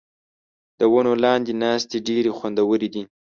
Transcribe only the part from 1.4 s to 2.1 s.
ناستې